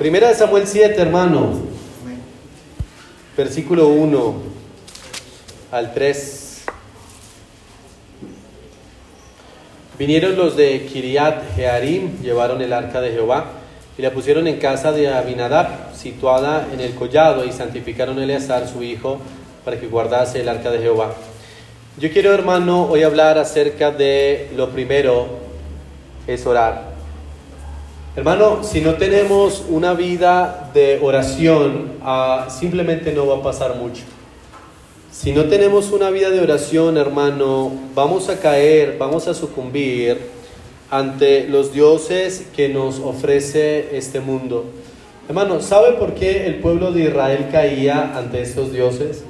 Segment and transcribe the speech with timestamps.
[0.00, 1.50] Primera de Samuel 7, hermano.
[3.36, 4.34] Versículo 1
[5.72, 6.64] al 3.
[9.98, 13.44] Vinieron los de Kiriat Jearim, llevaron el arca de Jehová
[13.98, 18.66] y la pusieron en casa de Abinadab, situada en el collado, y santificaron a Eleazar,
[18.66, 19.18] su hijo,
[19.66, 21.12] para que guardase el arca de Jehová.
[21.98, 25.26] Yo quiero, hermano, hoy hablar acerca de lo primero,
[26.26, 26.89] es orar.
[28.20, 34.02] Hermano, si no tenemos una vida de oración, ah, simplemente no va a pasar mucho.
[35.10, 40.18] Si no tenemos una vida de oración, hermano, vamos a caer, vamos a sucumbir
[40.90, 44.66] ante los dioses que nos ofrece este mundo.
[45.26, 49.24] Hermano, ¿sabe por qué el pueblo de Israel caía ante estos dioses?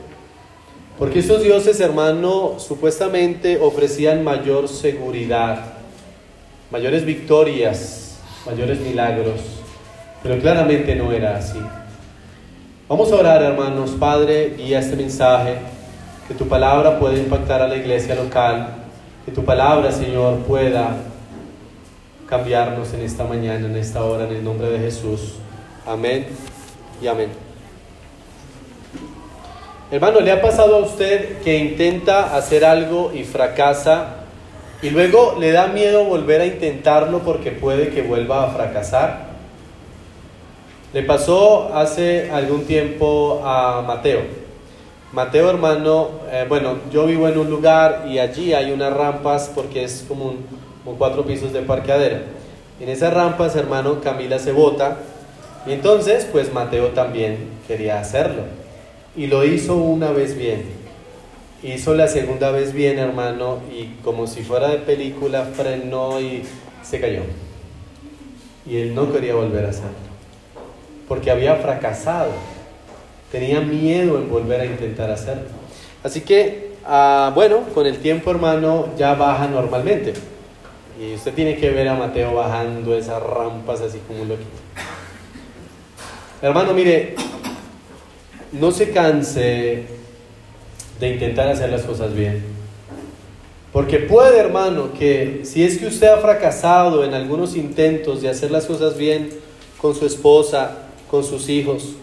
[0.98, 5.74] Porque estos dioses, hermano, supuestamente ofrecían mayor seguridad,
[6.72, 7.99] mayores victorias,
[8.46, 9.40] mayores milagros,
[10.22, 11.60] pero claramente no era así.
[12.88, 13.92] Vamos a orar, hermanos.
[13.98, 15.58] Padre, guía este mensaje,
[16.26, 18.68] que tu palabra pueda impactar a la iglesia local,
[19.24, 20.96] que tu palabra, Señor, pueda
[22.28, 25.34] cambiarnos en esta mañana, en esta hora, en el nombre de Jesús.
[25.86, 26.26] Amén
[27.02, 27.30] y amén.
[29.90, 34.19] Hermano, ¿le ha pasado a usted que intenta hacer algo y fracasa
[34.82, 39.30] y luego le da miedo volver a intentarlo porque puede que vuelva a fracasar?
[40.92, 44.20] Le pasó hace algún tiempo a Mateo.
[45.12, 49.84] Mateo, hermano, eh, bueno, yo vivo en un lugar y allí hay unas rampas porque
[49.84, 50.46] es como un,
[50.84, 52.22] con cuatro pisos de parqueadera.
[52.80, 54.98] En esas rampas, hermano, Camila se bota
[55.66, 58.42] y entonces, pues Mateo también quería hacerlo.
[59.16, 60.79] Y lo hizo una vez bien.
[61.62, 66.42] Hizo la segunda vez bien, hermano, y como si fuera de película, frenó y
[66.82, 67.20] se cayó.
[68.64, 69.90] Y él no quería volver a hacerlo.
[71.06, 72.32] Porque había fracasado.
[73.30, 75.48] Tenía miedo en volver a intentar hacerlo.
[76.02, 80.14] Así que, ah, bueno, con el tiempo, hermano, ya baja normalmente.
[80.98, 84.48] Y usted tiene que ver a Mateo bajando esas rampas así como un loquito.
[86.40, 87.16] Hermano, mire,
[88.52, 89.99] no se canse
[91.00, 92.44] de intentar hacer las cosas bien.
[93.72, 98.50] Porque puede, hermano, que si es que usted ha fracasado en algunos intentos de hacer
[98.50, 99.30] las cosas bien
[99.80, 100.76] con su esposa,
[101.10, 101.94] con sus hijos,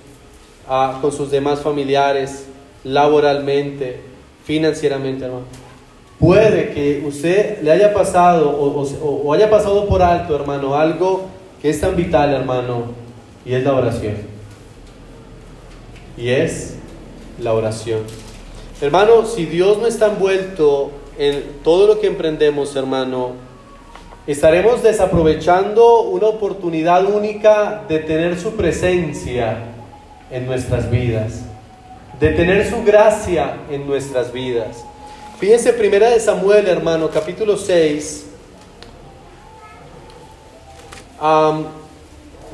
[0.68, 2.46] ah, con sus demás familiares,
[2.84, 4.00] laboralmente,
[4.44, 5.68] financieramente, hermano
[6.20, 11.28] Puede que usted le haya pasado o, haya pasado por alto, hermano, algo
[11.62, 12.86] que es tan vital, hermano,
[13.46, 14.16] y es la oración.
[16.18, 16.76] Y es
[17.40, 18.00] la oración.
[18.80, 23.32] Hermano, si Dios no está envuelto en todo lo que emprendemos, hermano,
[24.28, 29.58] estaremos desaprovechando una oportunidad única de tener su presencia
[30.30, 31.42] en nuestras vidas,
[32.20, 34.86] de tener su gracia en nuestras vidas.
[35.40, 38.26] Fíjense, primera de Samuel, hermano, capítulo 6.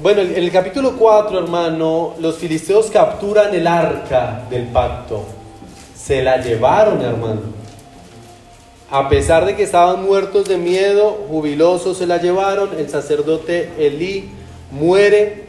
[0.02, 5.43] bueno, en el capítulo 4, hermano, los filisteos capturan el arca del pacto.
[6.06, 7.42] Se la llevaron, hermano.
[8.92, 12.72] A pesar de que estaban muertos de miedo, jubilosos se la llevaron.
[12.78, 14.30] El sacerdote Elí
[14.70, 15.46] muere.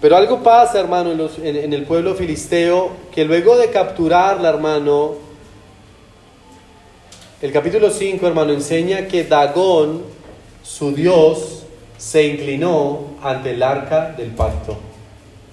[0.00, 1.10] Pero algo pasa, hermano,
[1.42, 5.14] en, el pueblo filisteo, que luego de capturarla, hermano,
[7.40, 10.02] el capítulo 5, hermano, enseña que Dagón,
[10.62, 11.64] su Dios,
[11.98, 14.76] se inclinó ante el arca del pacto.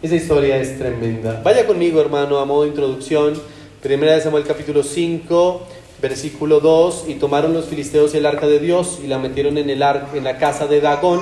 [0.01, 1.41] Esa historia es tremenda.
[1.43, 3.58] Vaya conmigo, hermano, a modo de introducción.
[3.81, 5.61] Primera de Samuel capítulo 5,
[6.01, 7.05] versículo 2.
[7.07, 10.37] Y tomaron los filisteos el arca de Dios y la metieron en, el en la
[10.37, 11.21] casa de Dagón,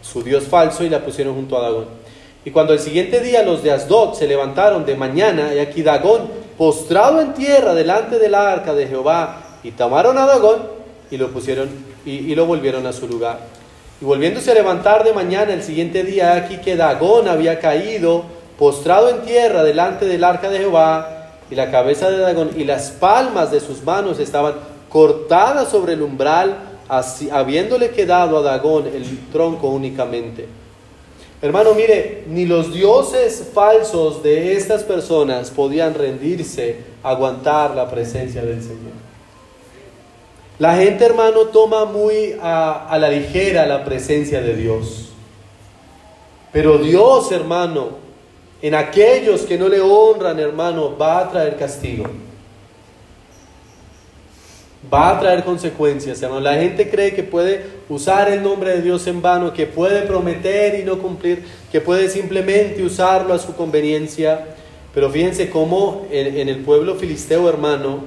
[0.00, 1.86] su Dios falso, y la pusieron junto a Dagón.
[2.44, 6.28] Y cuando el siguiente día los de Asdod se levantaron de mañana, y aquí Dagón,
[6.56, 10.62] postrado en tierra delante del arca de Jehová, y tomaron a Dagón
[11.10, 11.68] y lo pusieron
[12.06, 13.40] y, lo volvieron a su lugar.
[14.00, 18.22] Y volviéndose a levantar de mañana el siguiente día, aquí que Dagón había caído
[18.56, 21.17] postrado en tierra delante del arca de Jehová,
[21.50, 24.54] y la cabeza de Dagón y las palmas de sus manos estaban
[24.88, 26.58] cortadas sobre el umbral,
[26.88, 30.46] así, habiéndole quedado a Dagón el tronco únicamente.
[31.40, 38.60] Hermano, mire, ni los dioses falsos de estas personas podían rendirse, aguantar la presencia del
[38.60, 38.98] Señor.
[40.58, 45.10] La gente, hermano, toma muy a, la ligera la presencia de Dios.
[46.52, 48.07] Pero Dios, hermano,
[48.60, 52.04] en aquellos que no le honran, hermano, va a traer castigo.
[54.92, 56.40] va a traer consecuencias, hermano.
[56.40, 60.80] La gente cree que puede usar el nombre de Dios en vano, que puede prometer
[60.80, 64.46] y no cumplir, que puede simplemente usarlo a su conveniencia.
[64.94, 68.04] Pero fíjense cómo en, el pueblo filisteo, hermano,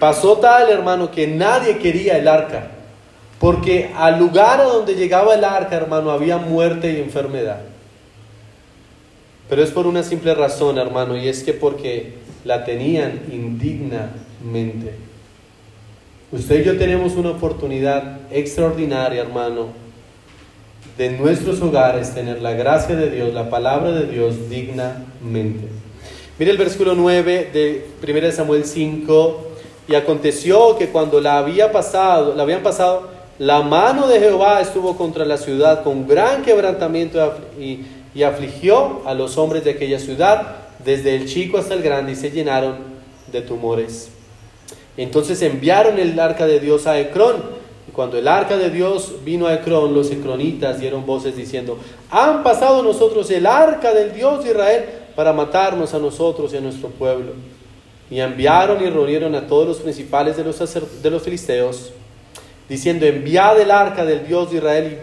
[0.00, 2.70] pasó tal, hermano, que nadie quería el arca.
[3.38, 7.60] Porque al lugar a donde llegaba el arca, hermano, había muerte y enfermedad.
[9.48, 12.14] Pero es por una simple razón, hermano, y es que porque
[12.44, 14.94] la tenían indignamente.
[16.32, 19.68] Usted y yo tenemos una oportunidad extraordinaria, hermano,
[20.98, 25.68] de nuestros hogares tener la gracia de Dios, la palabra de Dios dignamente.
[26.38, 29.42] Mire el versículo 9 de 1 Samuel 5.
[29.88, 33.08] Y aconteció que cuando la había pasado, la habían pasado,
[33.38, 37.84] la mano de Jehová estuvo contra la ciudad con gran quebrantamiento y,
[38.16, 42.16] y afligió a los hombres de aquella ciudad, desde el chico hasta el grande, y
[42.16, 42.78] se llenaron
[43.30, 44.08] de tumores.
[44.96, 47.44] Entonces enviaron el arca de Dios a Ecrón.
[47.86, 51.78] Y cuando el arca de Dios vino a Ecrón, los ecronitas dieron voces diciendo,
[52.10, 54.84] han pasado nosotros el arca del Dios de Israel
[55.14, 57.32] para matarnos a nosotros y a nuestro pueblo.
[58.10, 61.92] Y enviaron y reunieron a todos los principales de los, de los filisteos,
[62.66, 65.00] diciendo, enviad el arca del Dios de Israel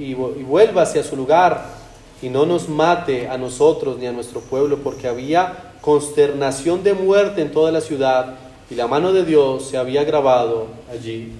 [0.00, 1.83] y, y vuelva hacia su lugar
[2.22, 7.42] y no nos mate a nosotros ni a nuestro pueblo, porque había consternación de muerte
[7.42, 8.36] en toda la ciudad
[8.70, 11.32] y la mano de Dios se había grabado allí.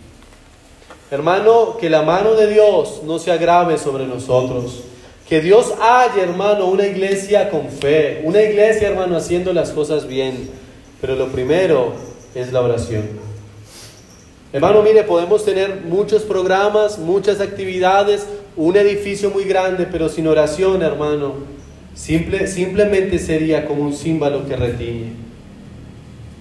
[1.10, 4.82] Hermano, que la mano de Dios no se agrave sobre nosotros.
[5.28, 10.50] Que Dios haya, hermano, una iglesia con fe, una iglesia, hermano, haciendo las cosas bien.
[11.00, 11.92] Pero lo primero
[12.34, 13.08] es la oración.
[14.52, 18.26] Hermano, mire, podemos tener muchos programas, muchas actividades,
[18.56, 21.34] un edificio muy grande, pero sin oración, hermano,
[21.94, 25.12] simple, simplemente sería como un símbolo que retiñe.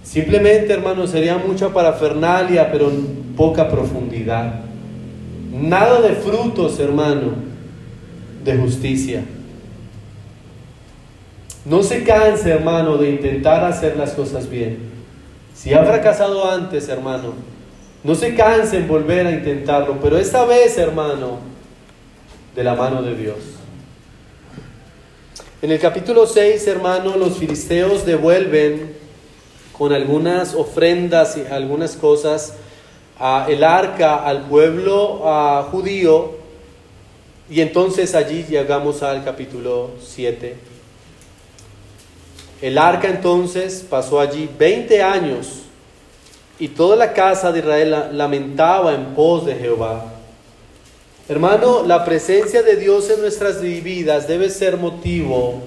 [0.03, 2.91] Simplemente, hermano, sería mucha parafernalia, pero
[3.35, 4.61] poca profundidad.
[5.51, 7.33] Nada de frutos, hermano,
[8.43, 9.23] de justicia.
[11.65, 14.77] No se canse, hermano, de intentar hacer las cosas bien.
[15.55, 17.33] Si ha fracasado antes, hermano,
[18.03, 21.52] no se canse en volver a intentarlo, pero esta vez, hermano,
[22.55, 23.37] de la mano de Dios.
[25.61, 28.93] En el capítulo 6, hermano, los filisteos devuelven
[29.77, 32.55] con algunas ofrendas y algunas cosas
[33.19, 35.21] a el arca al pueblo
[35.71, 36.35] judío
[37.49, 40.55] y entonces allí llegamos al capítulo 7.
[42.61, 45.63] El arca entonces pasó allí 20 años
[46.59, 50.12] y toda la casa de Israel lamentaba en pos de Jehová.
[51.29, 55.61] Hermano, la presencia de Dios en nuestras vidas debe ser motivo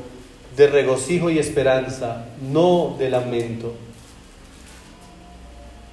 [0.57, 3.73] de regocijo y esperanza, no de lamento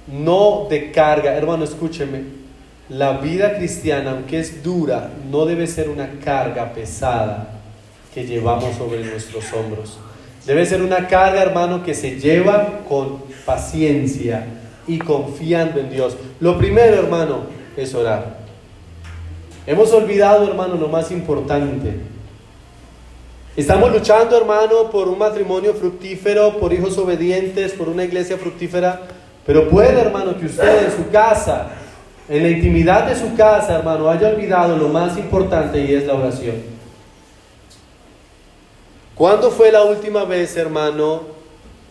[0.06, 1.34] no de carga.
[1.34, 2.44] Hermano, escúcheme.
[2.88, 7.60] La vida cristiana, aunque es dura, no debe ser una carga pesada
[8.12, 9.98] que llevamos sobre nuestros hombros.
[10.44, 14.44] Debe ser una carga, hermano, que se lleva con paciencia
[14.86, 16.14] y confiando en Dios.
[16.40, 17.44] Lo primero, hermano,
[17.76, 18.43] es orar.
[19.66, 21.94] Hemos olvidado, hermano, lo más importante.
[23.56, 29.02] Estamos luchando, hermano, por un matrimonio fructífero, por hijos obedientes, por una iglesia fructífera.
[29.46, 31.68] Pero puede, hermano, que usted en su casa,
[32.28, 36.14] en la intimidad de su casa, hermano, haya olvidado lo más importante y es la
[36.14, 36.56] oración.
[39.14, 41.22] ¿Cuándo fue la última vez, hermano,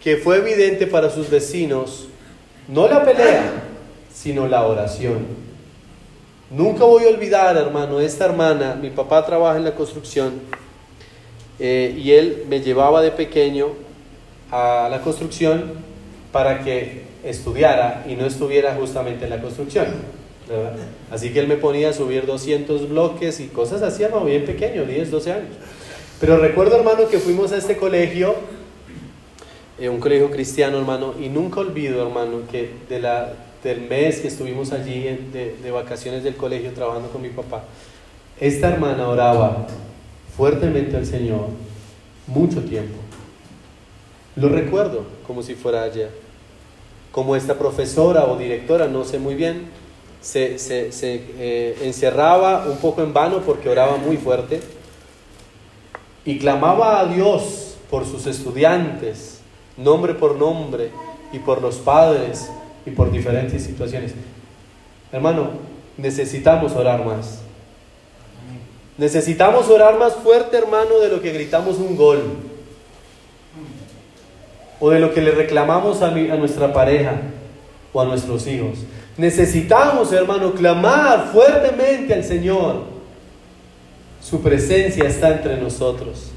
[0.03, 2.07] que fue evidente para sus vecinos
[2.67, 3.51] no la pelea,
[4.13, 5.52] sino la oración?
[6.49, 10.33] Nunca voy a olvidar, hermano, esta hermana, mi papá trabaja en la construcción
[11.59, 13.69] eh, y él me llevaba de pequeño
[14.51, 15.71] a la construcción
[16.31, 19.87] para que estudiara y no estuviera justamente en la construcción.
[21.09, 24.85] Así que él me ponía a subir 200 bloques y cosas así, hermano, bien pequeño,
[24.85, 25.55] 10, 12 años.
[26.19, 28.35] Pero recuerdo, hermano, que fuimos a este colegio,
[29.79, 33.33] eh, un colegio cristiano, hermano, y nunca olvido, hermano, que de la,
[33.63, 37.63] del mes que estuvimos allí de, vacaciones del colegio trabajando con mi papá,
[38.39, 39.67] esta hermana oraba
[40.35, 41.47] fuertemente al Señor
[42.27, 42.97] mucho tiempo.
[44.35, 46.11] Lo recuerdo como si fuera ayer
[47.11, 49.67] como esta profesora o directora, no sé muy bien,
[50.19, 54.61] se, eh, encerraba un poco en vano porque oraba muy fuerte
[56.25, 59.41] y clamaba a Dios por sus estudiantes,
[59.77, 60.89] nombre por nombre,
[61.33, 62.49] y por los padres,
[62.85, 64.13] y por diferentes situaciones.
[65.11, 65.51] Hermano,
[65.97, 67.41] necesitamos orar más.
[68.97, 72.21] Necesitamos orar más fuerte, hermano, de lo que gritamos un gol
[74.79, 77.21] o de lo que le reclamamos a, a nuestra pareja.
[77.93, 78.79] o a nuestros hijos.
[79.17, 82.83] Necesitamos, hermano, clamar fuertemente al Señor.
[84.19, 86.31] Su presencia está entre nosotros.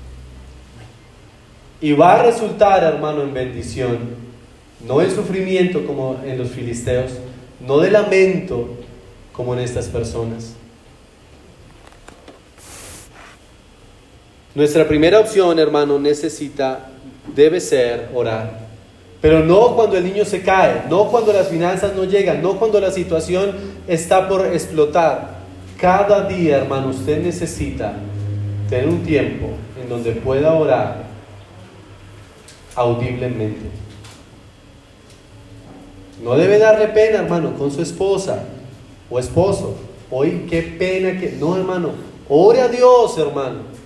[1.81, 4.26] Y va a resultar, hermano, en bendición.
[4.81, 7.13] No en sufrimiento como en los filisteos,
[7.61, 8.69] no de lamento
[9.33, 10.55] como en estas personas.
[14.55, 16.89] Nuestra primera opción, hermano, necesita,
[17.35, 18.67] debe ser orar.
[19.21, 22.81] Pero no cuando el niño se cae, no cuando las finanzas no llegan, no cuando
[22.81, 23.55] la situación
[23.87, 25.37] está por explotar.
[25.79, 27.95] Cada día, hermano, usted necesita
[28.71, 29.49] tener un tiempo
[29.81, 31.05] en donde pueda orar
[32.75, 33.86] audiblemente.
[36.23, 38.45] No debe darle pena, hermano, con su esposa
[39.11, 39.75] o esposo.
[40.11, 41.33] Hoy, qué pena que...
[41.33, 41.91] No, hermano,
[42.29, 43.77] ore a Dios, hermano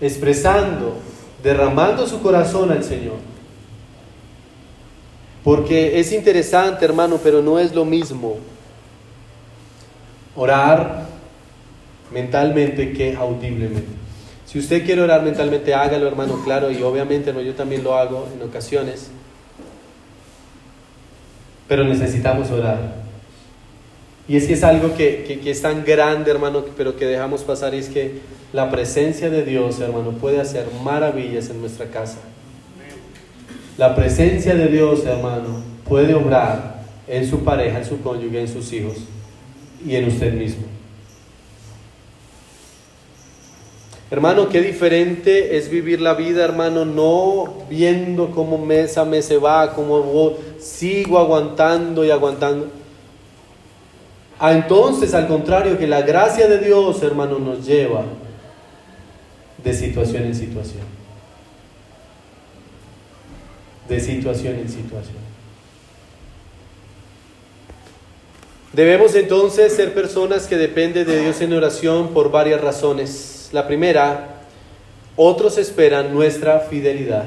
[0.00, 0.94] expresando,
[1.42, 3.16] derramando su corazón al Señor.
[5.42, 8.36] Porque es interesante, hermano, pero no es lo mismo
[10.34, 11.06] orar
[12.12, 13.96] mentalmente que audiblemente.
[14.44, 18.28] Si usted quiere orar mentalmente, hágalo, hermano, claro, y obviamente no, yo también lo hago
[18.34, 19.08] en ocasiones.
[21.68, 23.06] Pero necesitamos orar.
[24.28, 27.74] Y es que es algo que, que, es tan grande, hermano, pero que dejamos pasar,
[27.74, 28.20] es que
[28.52, 32.18] la presencia de Dios, hermano, puede hacer maravillas en nuestra casa.
[33.78, 38.72] La presencia de Dios, hermano, puede obrar en su pareja, en su cónyuge, en sus
[38.72, 38.96] hijos
[39.86, 40.75] y en usted mismo.
[44.10, 49.36] Hermano, qué diferente es vivir la vida, hermano, no viendo cómo mes a mes se
[49.36, 52.70] va, cómo sigo aguantando y aguantando
[54.38, 58.04] a entonces, al contrario, que la gracia de Dios, hermano, nos lleva
[59.62, 60.82] de situación en situación.
[63.88, 65.26] De situación en situación.
[68.74, 73.35] Debemos entonces ser personas que dependen de Dios en oración por varias razones.
[73.52, 74.42] La primera,
[75.16, 77.24] otros esperan nuestra fidelidad.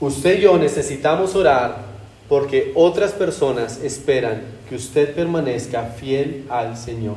[0.00, 1.84] Usted y yo necesitamos orar
[2.28, 7.16] porque otras personas esperan que usted permanezca fiel al Señor.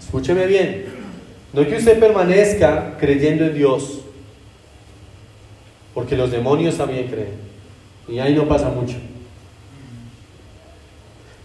[0.00, 0.86] Escúcheme bien,
[1.52, 4.00] no que usted permanezca creyendo en Dios,
[5.92, 7.34] porque los demonios también creen,
[8.08, 8.96] y ahí no pasa mucho.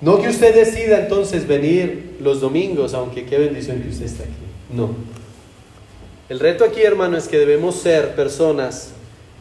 [0.01, 4.33] No que usted decida entonces venir los domingos, aunque qué bendición que usted esté aquí.
[4.73, 4.89] No.
[6.29, 8.91] El reto aquí, hermano, es que debemos ser personas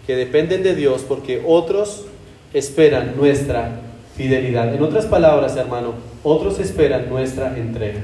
[0.07, 2.07] que dependen de Dios porque otros
[2.55, 3.83] esperan nuestra
[4.17, 4.75] fidelidad.
[4.75, 5.93] En otras palabras, hermano,
[6.23, 8.01] otros esperan nuestra entrega.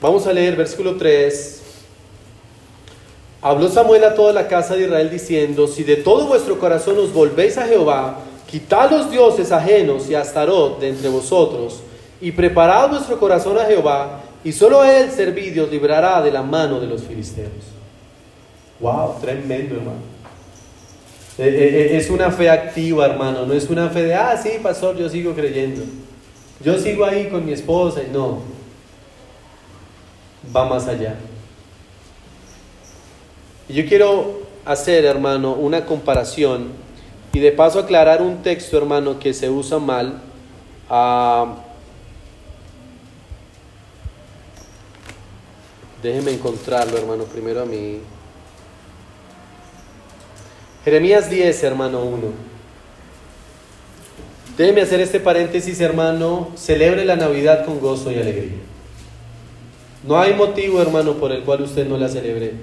[0.00, 1.62] Vamos a leer versículo 3.
[3.42, 7.12] Habló Samuel a toda la casa de Israel diciendo, si de todo vuestro corazón os
[7.12, 8.18] volvéis a Jehová,
[8.50, 11.80] quitad los dioses ajenos y Astarot de entre vosotros,
[12.22, 16.42] y preparad vuestro corazón a Jehová, y solo Él servid y os librará de la
[16.42, 17.50] mano de los filisteos.
[18.78, 20.00] Wow, tremendo, hermano.
[21.36, 23.44] Eh, eh, eh, es una fe activa, hermano.
[23.44, 25.82] No es una fe de, ah, sí, pastor, yo sigo creyendo.
[26.64, 28.40] Yo sigo ahí con mi esposa no.
[30.54, 31.16] Va más allá.
[33.68, 36.68] Yo quiero hacer, hermano, una comparación
[37.32, 40.20] y de paso aclarar un texto, hermano, que se usa mal.
[40.88, 41.56] Ah,
[46.02, 48.00] Déjeme encontrarlo, hermano, primero a mí.
[50.84, 52.26] Jeremías 10, hermano 1.
[54.58, 56.50] Déjeme hacer este paréntesis, hermano.
[56.56, 58.52] Celebre la Navidad con gozo y alegría.
[60.04, 62.54] No hay motivo, hermano, por el cual usted no la celebre.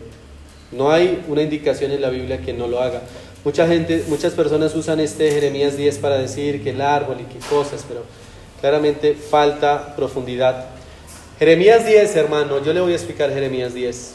[0.74, 3.01] No hay una indicación en la Biblia que no lo haga.
[3.46, 7.39] Mucha gente, muchas personas usan este Jeremías 10 para decir que el árbol y qué
[7.50, 8.03] cosas, pero
[8.60, 10.79] claramente falta profundidad.
[11.39, 14.12] Jeremías 10, hermano, yo le voy a explicar Jeremías 10.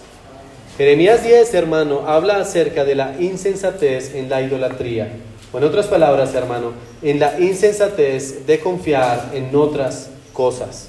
[0.77, 5.09] Jeremías 10, hermano, habla acerca de la insensatez en la idolatría.
[5.51, 10.89] O en otras palabras, hermano, en la insensatez de confiar en otras cosas.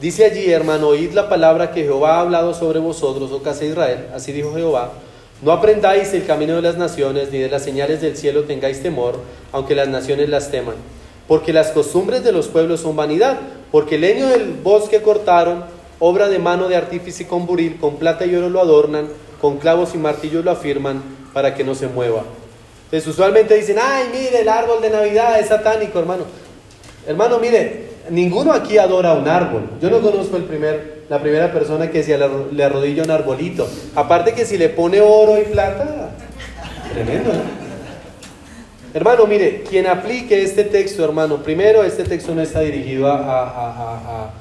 [0.00, 3.66] Dice allí, hermano, oíd la palabra que Jehová ha hablado sobre vosotros, oh casa de
[3.66, 4.06] Israel.
[4.14, 4.92] Así dijo Jehová.
[5.42, 9.20] No aprendáis el camino de las naciones, ni de las señales del cielo tengáis temor,
[9.52, 10.76] aunque las naciones las teman.
[11.26, 13.38] Porque las costumbres de los pueblos son vanidad
[13.70, 15.64] porque el leño del bosque cortaron,
[15.98, 19.08] obra de mano de artífice con buril, con plata y oro lo adornan,
[19.40, 22.22] con clavos y martillos lo afirman para que no se mueva.
[22.84, 26.24] Entonces usualmente dicen, ay, mire, el árbol de Navidad es satánico, hermano.
[27.06, 29.62] Hermano, mire, ninguno aquí adora un árbol.
[29.80, 33.68] Yo no conozco el primer, la primera persona que se le arrodilla un arbolito.
[33.94, 36.10] Aparte que si le pone oro y plata,
[36.92, 37.30] tremendo.
[38.98, 44.32] Hermano, mire, quien aplique este texto, hermano, primero este texto no está dirigido a,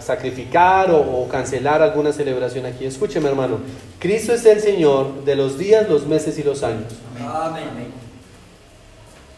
[0.00, 2.86] sacrificar o, cancelar alguna celebración aquí.
[2.86, 3.58] Escúcheme, hermano,
[3.98, 6.94] Cristo es el Señor de los días, los meses y los años.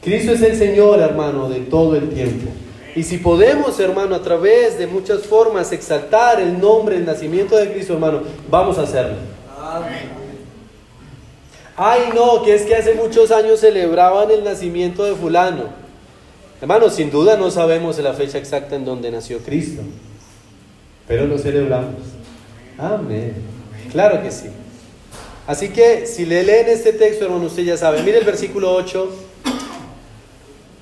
[0.04, 2.48] Cristo es el Señor, hermano, de todo el tiempo.
[2.94, 7.72] Y si podemos, hermano, a través de muchas formas exaltar el nombre, el nacimiento de
[7.72, 9.16] Cristo, hermano, vamos a hacerlo.
[9.60, 10.15] Amén.
[11.76, 15.64] Ay, no, que es que hace muchos años celebraban el nacimiento de fulano.
[16.60, 19.82] Hermano, sin duda no sabemos la fecha exacta en donde nació Cristo,
[21.06, 22.00] pero lo celebramos.
[22.78, 23.34] Amén.
[23.92, 24.46] Claro que sí.
[25.46, 28.02] Así que si le leen este texto, hermano, usted ya sabe.
[28.02, 29.10] Mire el versículo 8.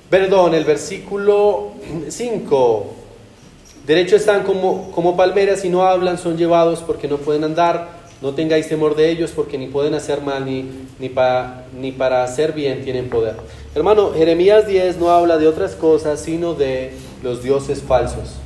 [0.09, 1.73] Perdón, el versículo
[2.07, 2.85] 5.
[3.85, 7.94] Derecho están como, como palmeras y no hablan, son llevados porque no pueden andar
[8.25, 10.67] no tengáis temor de ellos porque ni pueden hacer mal ni,
[10.97, 13.35] ni, para, ni para hacer bien tienen poder.
[13.75, 18.37] Hermano, Jeremías 10 no habla de otras cosas sino de los dioses falsos.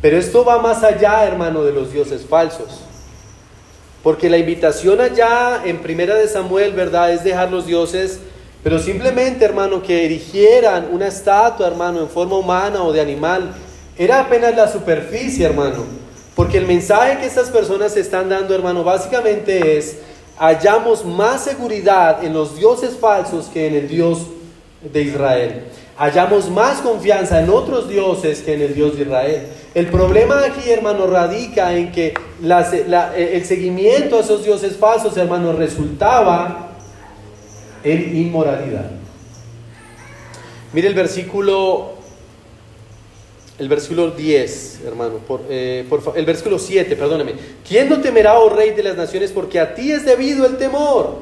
[0.00, 2.82] Pero esto va más allá, hermano, de los dioses falsos.
[4.04, 7.12] Porque la invitación allá en Primera de Samuel, ¿verdad?
[7.12, 8.20] Es dejar los dioses,
[8.62, 13.52] pero simplemente, hermano, que erigieran una estatua, hermano, en forma humana o de animal.
[13.98, 16.09] Era apenas la superficie, hermano.
[16.34, 19.98] Porque el mensaje que estas personas están dando, hermano, básicamente es,
[20.38, 24.26] hallamos más seguridad en los dioses falsos que en el Dios
[24.80, 25.64] de Israel.
[25.98, 29.48] Hallamos más confianza en otros dioses que en el Dios de Israel.
[29.74, 36.70] El problema aquí, hermano, radica en que el seguimiento a esos dioses falsos, hermano, resultaba
[37.84, 38.90] en inmoralidad.
[40.72, 41.99] Mire el versículo
[43.60, 45.84] el versículo 10, hermano, por, eh,
[46.16, 47.34] el versículo 7, perdóname.
[47.68, 51.18] ¿Quién no temerá, oh rey de las naciones, porque a ti es debido el temor?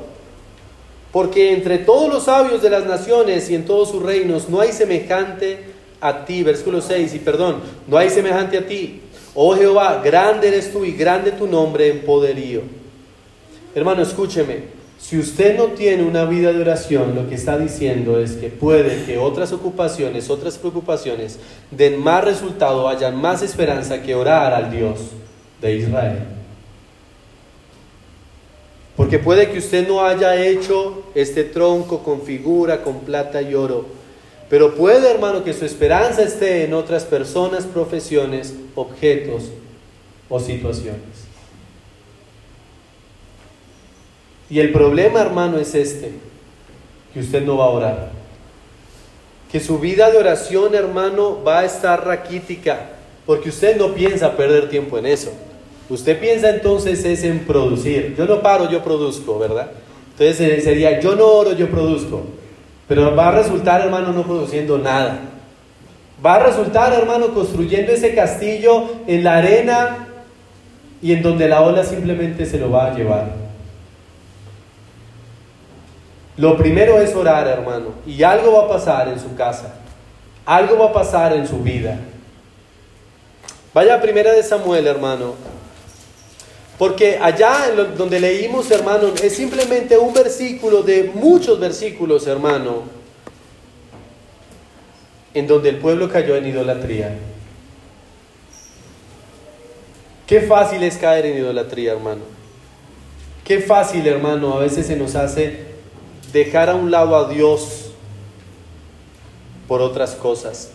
[1.11, 4.71] Porque entre todos los sabios de las naciones y en todos sus reinos no hay
[4.71, 5.64] semejante
[6.00, 6.45] a ti.
[6.45, 7.57] Versículo 6, y perdón,
[7.88, 9.00] no hay semejante a ti.
[9.35, 12.63] Oh Jehová, grande eres tú y grande tu nombre en poderío.
[13.75, 14.77] Hermano, escúcheme.
[15.00, 19.04] Si usted no tiene una vida de oración, lo que está diciendo es que puede
[19.04, 21.39] que otras ocupaciones, otras preocupaciones
[21.71, 24.99] den más resultado, hayan más esperanza que orar al Dios
[25.61, 26.19] de Israel.
[28.97, 33.87] Porque puede que usted no haya hecho este tronco con figura, con plata y oro.
[34.50, 39.45] Pero puede, hermano, que su esperanza esté en otras personas, profesiones, objetos
[40.28, 41.27] o situaciones.
[44.50, 46.13] Y el problema, hermano, es este,
[47.13, 48.11] que usted no va a orar.
[49.52, 52.91] Que su vida de oración, hermano, va a estar raquítica,
[53.26, 55.32] porque usted no piensa perder tiempo en eso.
[55.91, 58.15] Usted piensa entonces es en producir.
[58.17, 59.71] Yo no paro, yo produzco, ¿verdad?
[60.13, 62.23] Entonces eh, sería, yo no oro, yo produzco.
[62.87, 65.21] Pero va a resultar, hermano, no produciendo nada.
[66.25, 70.08] Va a resultar, hermano, construyendo ese castillo en la arena
[71.00, 73.48] y en donde la ola simplemente se lo va a llevar.
[76.39, 79.75] Lo primero es orar, hermano, y algo va a pasar en su casa,
[80.47, 81.99] algo va a pasar en su vida.
[83.75, 85.35] Vaya a primera de Samuel, hermano,
[86.79, 92.85] porque allá donde leímos, hermano, es simplemente un versículo de muchos versículos, hermano,
[95.35, 97.19] en donde el pueblo cayó en idolatría.
[100.25, 102.21] Qué fácil es caer en idolatría, hermano.
[103.43, 105.68] Qué fácil, hermano, a veces se nos hace
[106.32, 107.91] dejar a un lado a Dios
[109.67, 110.71] por otras cosas.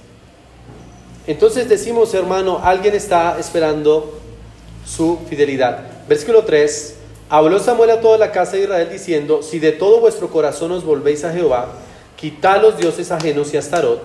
[1.25, 4.19] Entonces decimos, hermano, alguien está esperando
[4.85, 5.87] su fidelidad.
[6.07, 6.97] Versículo 3.
[7.29, 10.83] Habló Samuel a toda la casa de Israel diciendo, si de todo vuestro corazón os
[10.83, 11.69] volvéis a Jehová,
[12.15, 14.01] quitad los dioses ajenos y Astarot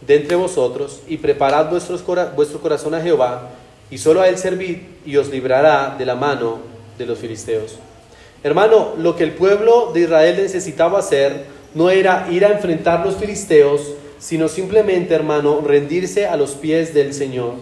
[0.00, 3.50] de entre vosotros y preparad vuestro corazón a Jehová
[3.90, 6.58] y solo a él servid y os librará de la mano
[6.98, 7.76] de los filisteos.
[8.42, 11.44] Hermano, lo que el pueblo de Israel necesitaba hacer
[11.74, 17.12] no era ir a enfrentar los filisteos, sino simplemente, hermano, rendirse a los pies del
[17.12, 17.54] Señor.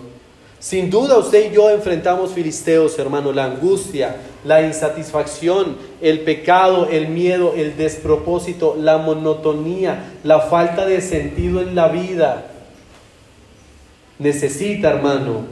[0.64, 7.08] Sin duda usted y yo enfrentamos filisteos, hermano, la angustia, la insatisfacción, el pecado, el
[7.08, 12.46] miedo, el despropósito, la monotonía, la falta de sentido en la vida.
[14.18, 15.44] Necesita, hermano,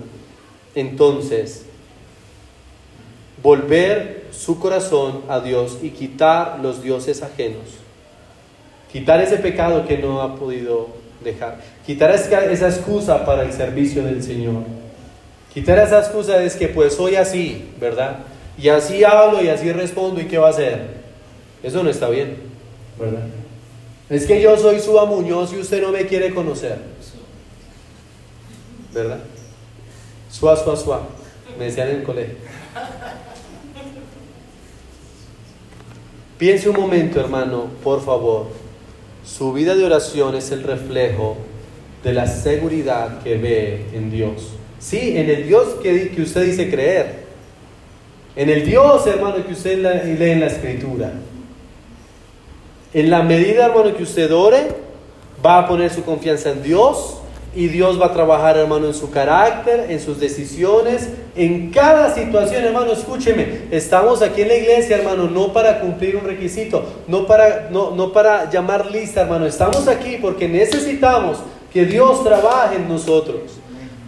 [0.74, 1.66] entonces,
[3.42, 7.62] volver su corazón a Dios y quitar los dioses ajenos.
[8.90, 10.88] Quitar ese pecado que no ha podido
[11.22, 11.58] dejar.
[11.86, 14.64] Quitar esa excusa para el servicio del Señor.
[15.52, 18.20] Quitar esa excusa es que pues soy así, ¿verdad?
[18.58, 21.02] Y así hablo y así respondo y qué va a hacer.
[21.62, 22.36] Eso no está bien,
[22.98, 23.22] ¿verdad?
[24.10, 26.78] Es que yo soy su Muñoz y usted no me quiere conocer.
[28.92, 29.20] ¿Verdad?
[30.30, 31.00] Suá, suá, suá.
[31.58, 32.34] Me decían en el colegio.
[36.42, 38.48] Piense un momento, hermano, por favor.
[39.24, 41.36] Su vida de oración es el reflejo
[42.02, 44.48] de la seguridad que ve en Dios.
[44.80, 47.26] Sí, en el Dios que, que usted dice creer.
[48.34, 49.78] En el Dios, hermano, que usted
[50.18, 51.12] lee en la Escritura.
[52.92, 54.66] En la medida, hermano, que usted ore,
[55.46, 57.18] va a poner su confianza en Dios
[57.54, 62.64] y Dios va a trabajar, hermano, en su carácter, en sus decisiones, en cada situación,
[62.64, 62.92] hermano.
[62.92, 67.90] Escúcheme, estamos aquí en la iglesia, hermano, no para cumplir un requisito, no para, no,
[67.90, 69.44] no para llamar lista, hermano.
[69.46, 71.38] Estamos aquí porque necesitamos
[71.72, 73.40] que Dios trabaje en nosotros.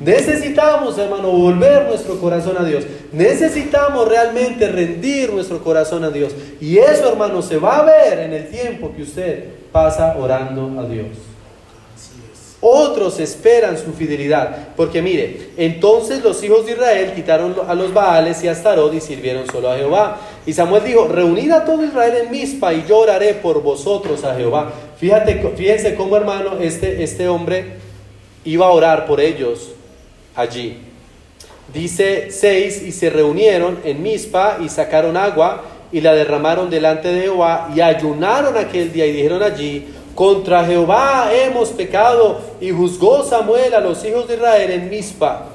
[0.00, 2.84] Necesitamos, hermano, volver nuestro corazón a Dios.
[3.12, 6.34] Necesitamos realmente rendir nuestro corazón a Dios.
[6.60, 10.86] Y eso, hermano, se va a ver en el tiempo que usted pasa orando a
[10.86, 11.33] Dios.
[12.66, 14.68] Otros esperan su fidelidad.
[14.74, 19.02] Porque mire, entonces los hijos de Israel quitaron a los Baales y a Astarot y
[19.02, 20.18] sirvieron solo a Jehová.
[20.46, 24.34] Y Samuel dijo, reunid a todo Israel en Mispa y yo oraré por vosotros a
[24.34, 24.72] Jehová.
[24.96, 27.74] Fíjate, fíjense cómo hermano, este, este hombre
[28.46, 29.72] iba a orar por ellos
[30.34, 30.78] allí.
[31.70, 37.24] Dice 6, y se reunieron en Mispa y sacaron agua y la derramaron delante de
[37.24, 43.74] Jehová y ayunaron aquel día y dijeron allí, contra Jehová hemos pecado y juzgó Samuel
[43.74, 45.50] a los hijos de Israel en Mispa.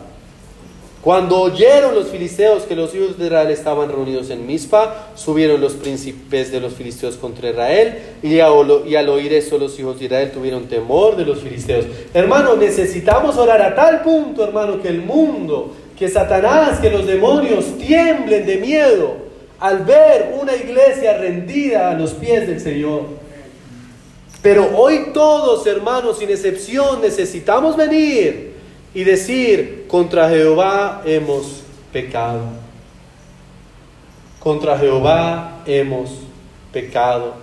[1.01, 5.73] Cuando oyeron los filisteos que los hijos de Israel estaban reunidos en Mispa, subieron los
[5.73, 10.31] príncipes de los filisteos contra Israel y, y al oír eso los hijos de Israel
[10.31, 11.85] tuvieron temor de los filisteos.
[12.13, 17.77] Hermano, necesitamos orar a tal punto, hermano, que el mundo, que Satanás, que los demonios
[17.77, 19.29] tiemblen de miedo
[19.61, 23.28] al ver una iglesia rendida a los pies del Señor.
[24.41, 28.53] Pero hoy todos, hermanos, sin excepción, necesitamos venir
[28.93, 32.43] y decir, contra Jehová hemos pecado.
[34.39, 36.11] Contra Jehová hemos
[36.71, 37.33] pecado.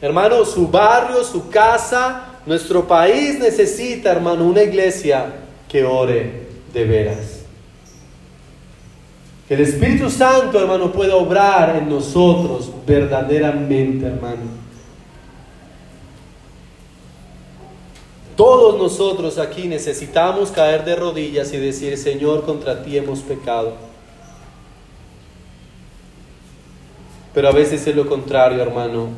[0.00, 5.34] Hermano, su barrio, su casa, nuestro país necesita, hermano, una iglesia
[5.68, 7.40] que ore de veras.
[9.48, 14.59] Que el Espíritu Santo, hermano, pueda obrar en nosotros verdaderamente, hermano.
[18.40, 23.74] Todos nosotros aquí necesitamos caer de rodillas y decir, Señor, contra ti hemos pecado.
[27.34, 29.08] Pero a veces es lo contrario, hermano.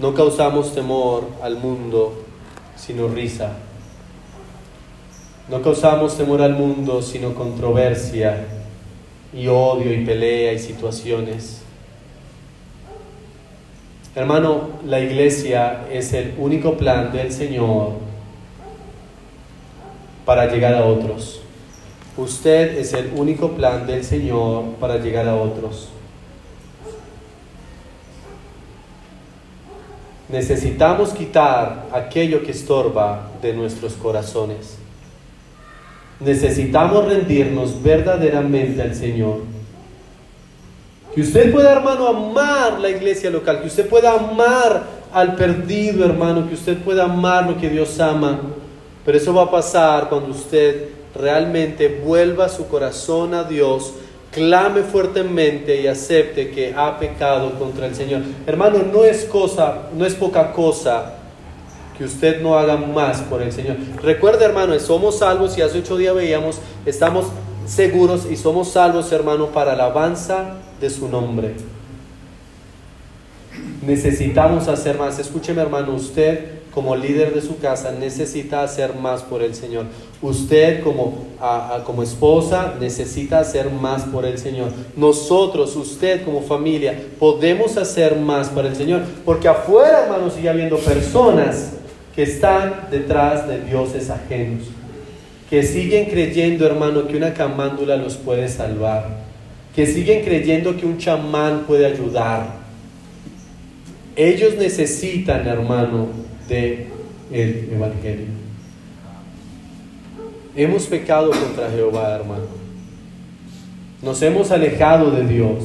[0.00, 2.24] No causamos temor al mundo,
[2.74, 3.52] sino risa.
[5.48, 8.48] No causamos temor al mundo, sino controversia
[9.32, 11.61] y odio y pelea y situaciones.
[14.14, 17.92] Hermano, la iglesia es el único plan del Señor
[20.26, 21.40] para llegar a otros.
[22.18, 25.88] Usted es el único plan del Señor para llegar a otros.
[30.28, 34.76] Necesitamos quitar aquello que estorba de nuestros corazones.
[36.20, 39.51] Necesitamos rendirnos verdaderamente al Señor.
[41.14, 46.48] Que usted pueda, hermano, amar la iglesia local, que usted pueda amar al perdido, hermano,
[46.48, 48.40] que usted pueda amar lo que Dios ama.
[49.04, 53.92] Pero eso va a pasar cuando usted realmente vuelva su corazón a Dios,
[54.30, 58.22] clame fuertemente y acepte que ha pecado contra el Señor.
[58.46, 61.16] Hermano, no es cosa, no es poca cosa
[61.98, 63.76] que usted no haga más por el Señor.
[64.02, 67.26] Recuerde, hermano, somos salvos y hace ocho días veíamos, estamos
[67.66, 71.54] seguros y somos salvos, hermano, para alabanza de su nombre.
[73.86, 75.18] Necesitamos hacer más.
[75.18, 79.86] Escúcheme hermano, usted como líder de su casa necesita hacer más por el Señor.
[80.20, 81.26] Usted como,
[81.84, 84.70] como esposa necesita hacer más por el Señor.
[84.96, 89.02] Nosotros, usted como familia, podemos hacer más para el Señor.
[89.24, 91.74] Porque afuera, hermano, sigue habiendo personas
[92.16, 94.64] que están detrás de dioses ajenos.
[95.48, 99.31] Que siguen creyendo, hermano, que una camándula los puede salvar
[99.74, 102.60] que siguen creyendo que un chamán puede ayudar.
[104.14, 106.08] Ellos necesitan, hermano,
[106.48, 106.88] de
[107.30, 108.26] el evangelio.
[110.54, 112.44] Hemos pecado contra Jehová, hermano.
[114.02, 115.64] Nos hemos alejado de Dios.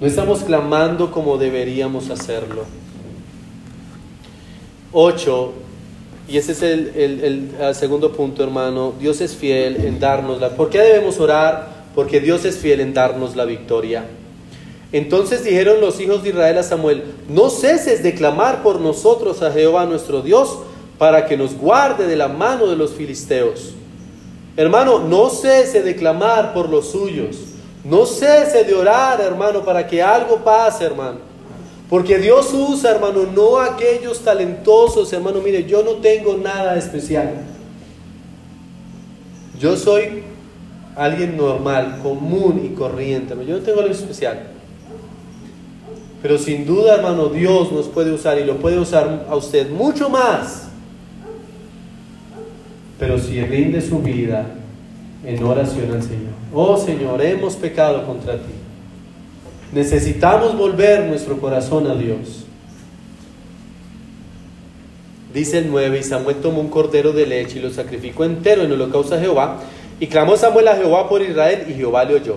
[0.00, 2.64] No estamos clamando como deberíamos hacerlo.
[4.92, 5.52] 8.
[6.28, 8.92] Y ese es el, segundo punto, hermano.
[9.00, 10.50] Dios es fiel en darnos la...
[10.50, 11.77] ¿Por qué debemos orar?
[11.98, 14.04] Porque Dios es fiel en darnos la victoria.
[14.92, 19.50] Entonces dijeron los hijos de Israel a Samuel, no ceses de clamar por nosotros a
[19.50, 20.60] Jehová nuestro Dios,
[20.96, 23.74] para que nos guarde de la mano de los filisteos.
[24.56, 27.36] Hermano, no cese de clamar por los suyos.
[27.82, 31.18] No cese de orar, hermano, para que algo pase, hermano.
[31.90, 35.40] Porque Dios usa, hermano, no aquellos talentosos, hermano.
[35.40, 37.40] Mire, yo no tengo nada especial.
[39.58, 40.22] Yo soy
[40.98, 43.34] alguien normal, común y corriente.
[43.46, 44.38] Yo no tengo algo especial.
[46.20, 50.10] Pero sin duda, hermano, Dios nos puede usar y lo puede usar a usted mucho
[50.10, 50.68] más
[52.98, 54.46] pero si rinde su vida
[55.24, 56.32] en oración al Señor.
[56.52, 58.52] Oh Señor, hemos pecado contra ti.
[59.72, 62.44] Necesitamos volver nuestro corazón a Dios.
[65.32, 68.72] Dice el 9, y Samuel tomó un cordero de leche y lo sacrificó entero en
[68.72, 69.60] holocausto a Jehová,
[70.00, 72.36] y clamó Samuel a Jehová por Israel, y Jehová le oyó.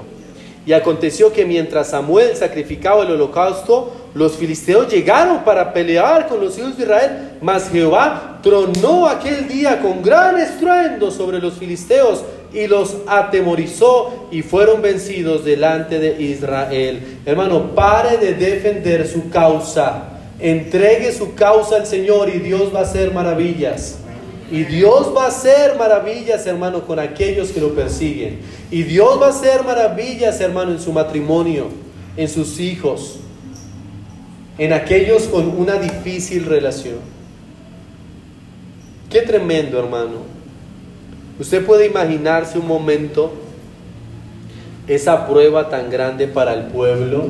[0.65, 6.57] Y aconteció que mientras Samuel sacrificaba el holocausto, los filisteos llegaron para pelear con los
[6.57, 12.67] hijos de Israel, mas Jehová tronó aquel día con gran estruendo sobre los filisteos y
[12.67, 17.19] los atemorizó y fueron vencidos delante de Israel.
[17.25, 20.03] Hermano, pare de defender su causa,
[20.39, 24.00] entregue su causa al Señor y Dios va a hacer maravillas.
[24.51, 28.39] Y Dios va a hacer maravillas, hermano, con aquellos que lo persiguen.
[28.69, 31.67] Y Dios va a hacer maravillas, hermano, en su matrimonio,
[32.17, 33.19] en sus hijos,
[34.57, 36.97] en aquellos con una difícil relación.
[39.09, 40.17] Qué tremendo, hermano.
[41.39, 43.31] Usted puede imaginarse un momento
[44.85, 47.29] esa prueba tan grande para el pueblo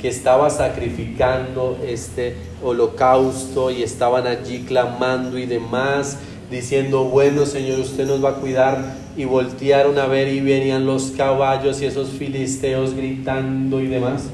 [0.00, 6.18] que estaba sacrificando este holocausto y estaban allí clamando y demás
[6.50, 8.96] diciendo, bueno Señor, usted nos va a cuidar.
[9.16, 14.30] Y voltearon a ver y venían los caballos y esos filisteos gritando y demás.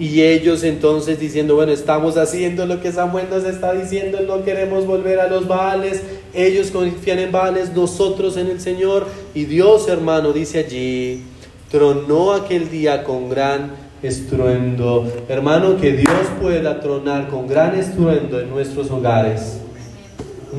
[0.00, 4.86] Y ellos entonces diciendo, bueno, estamos haciendo lo que Samuel nos está diciendo, no queremos
[4.86, 6.00] volver a los Baales.
[6.32, 9.06] Ellos confían en Baales, nosotros en el Señor.
[9.34, 11.22] Y Dios, hermano, dice allí,
[11.70, 15.06] tronó aquel día con gran estruendo.
[15.28, 19.59] Hermano, que Dios pueda tronar con gran estruendo en nuestros hogares.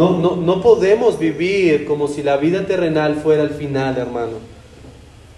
[0.02, 4.40] No, no, no podemos vivir como si la vida terrenal fuera el final, hermano.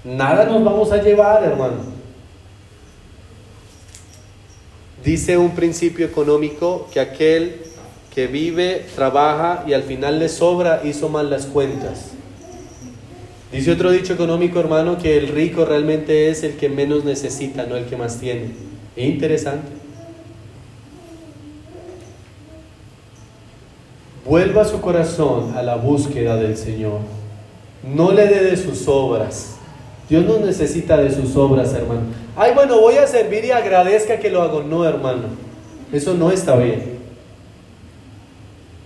[0.06, 1.80] Nada nos vamos a llevar, hermano.
[5.04, 7.58] Dice un principio económico que aquel
[8.16, 12.12] que vive, trabaja y al final le sobra, hizo mal las cuentas.
[13.52, 17.76] Dice otro dicho económico, hermano, que el rico realmente es el que menos necesita, no
[17.76, 18.52] el que más tiene.
[18.96, 19.83] Interesante.
[24.26, 27.00] Vuelva su corazón a la búsqueda del Señor.
[27.84, 29.56] No le dé de sus obras.
[30.10, 32.02] Dios no necesita de sus obras, hermano.
[32.36, 34.64] Ay, bueno, voy a servir y agradezca que lo hago.
[34.64, 35.24] No, hermano.
[35.92, 36.94] Eso no está bien.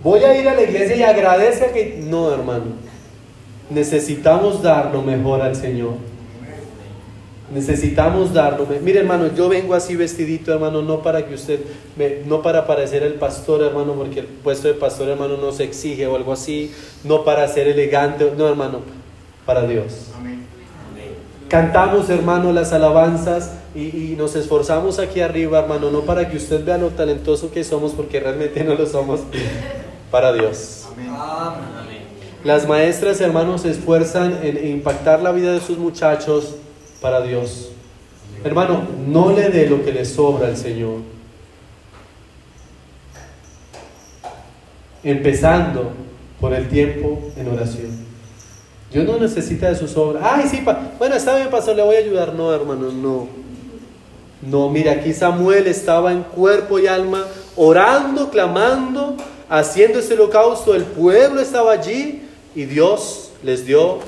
[0.02, 2.00] Voy a ir a la iglesia y agradezca que...
[2.04, 2.66] No, hermano.
[3.70, 5.94] Necesitamos dar lo mejor al Señor.
[7.52, 8.66] Necesitamos darlo.
[8.82, 11.60] Mire, hermano, yo vengo así vestidito, hermano, no para que usted,
[12.26, 16.06] no para parecer el pastor, hermano, porque el puesto de pastor, hermano, no se exige
[16.06, 16.70] o algo así,
[17.04, 18.80] no para ser elegante, no, hermano,
[19.46, 20.08] para Dios.
[21.48, 26.76] Cantamos, hermano, las alabanzas y, nos esforzamos aquí arriba, hermano, no para que usted vea
[26.76, 29.20] lo talentoso que somos, porque realmente no lo somos,
[30.10, 30.86] para Dios.
[32.44, 36.56] Las maestras, hermanos, se esfuerzan en impactar la vida de sus muchachos
[37.00, 37.70] para Dios.
[38.44, 40.98] Hermano, no le dé lo que le sobra al Señor.
[45.02, 45.92] Empezando
[46.40, 48.08] por el tiempo en oración.
[48.92, 50.22] Dios no necesita de sus obras.
[50.24, 50.62] Ay, sí,
[50.98, 52.34] bueno, está bien, pastor, le voy a ayudar.
[52.34, 53.28] No, hermano, no.
[54.40, 59.16] No, mira, aquí Samuel estaba en cuerpo y alma, orando, clamando,
[59.48, 60.74] haciendo ese holocausto.
[60.74, 62.22] El pueblo estaba allí
[62.54, 63.98] y Dios les dio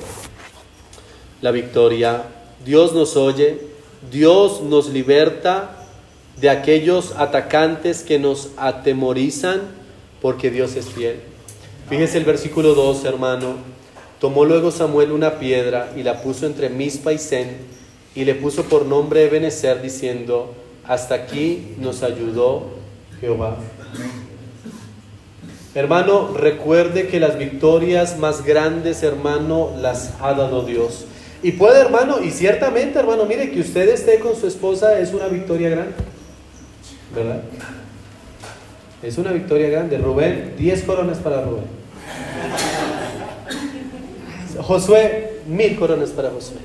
[1.41, 2.23] la victoria
[2.65, 3.59] Dios nos oye,
[4.11, 5.77] Dios nos liberta
[6.39, 9.61] de aquellos atacantes que nos atemorizan
[10.21, 11.19] porque Dios es fiel.
[11.89, 13.55] Fíjese el versículo 2, hermano.
[14.19, 17.57] Tomó luego Samuel una piedra y la puso entre Mispa y Sen
[18.15, 20.53] y le puso por nombre Ebenezer diciendo,
[20.87, 22.69] hasta aquí nos ayudó
[23.19, 23.57] Jehová.
[25.73, 31.05] Hermano, recuerde que las victorias más grandes, hermano, las ha dado Dios.
[31.43, 35.27] Y puede, hermano, y ciertamente, hermano, mire, que usted esté con su esposa es una
[35.27, 35.93] victoria grande.
[37.15, 37.41] ¿Verdad?
[39.01, 39.97] Es una victoria grande.
[39.97, 41.65] Rubén, 10 coronas para Rubén.
[44.59, 46.57] Josué, mil coronas para Josué.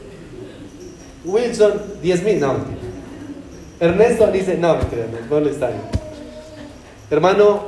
[1.24, 2.40] Wilson, 10 mil.
[2.40, 2.56] No,
[3.80, 4.78] Ernesto dice, no,
[5.28, 5.70] no le está
[7.10, 7.64] Hermano,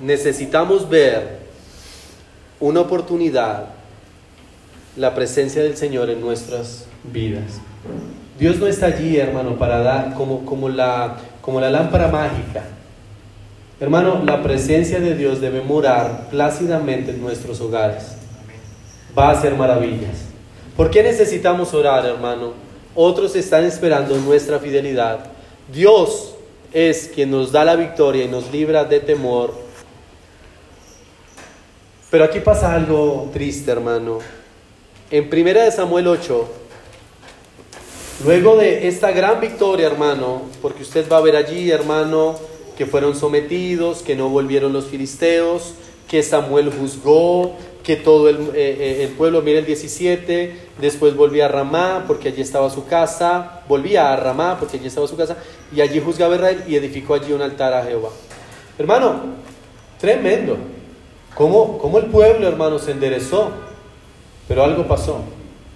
[0.00, 1.38] necesitamos ver
[2.60, 3.68] una oportunidad,
[4.96, 7.60] la presencia del Señor en nuestras vidas.
[8.38, 12.64] Dios no está allí, hermano, para dar como, como, la, como la lámpara mágica.
[13.80, 18.16] Hermano, la presencia de Dios debe morar plácidamente en nuestros hogares.
[19.16, 20.26] Va a hacer maravillas.
[20.76, 22.52] ¿Por qué necesitamos orar, hermano?
[22.94, 25.20] Otros están esperando nuestra fidelidad.
[25.72, 26.34] Dios
[26.72, 29.54] es quien nos da la victoria y nos libra de temor.
[32.10, 34.18] Pero aquí pasa algo triste, hermano.
[35.12, 36.48] En 1 Samuel 8,
[38.24, 42.36] luego de esta gran victoria, hermano, porque usted va a ver allí, hermano,
[42.78, 45.74] que fueron sometidos, que no volvieron los filisteos,
[46.08, 51.48] que Samuel juzgó, que todo el, eh, eh, pueblo, mire el 17, después volvía a
[51.48, 55.36] Ramá porque allí estaba su casa, volvía a Ramá porque allí estaba su casa,
[55.76, 58.08] y allí juzgaba Israel y edificó allí un altar a Jehová.
[58.78, 59.20] Hermano,
[60.00, 60.56] tremendo.
[61.34, 63.71] ¿Cómo, cómo el pueblo, hermano, se enderezó?
[64.48, 65.20] Pero algo pasó.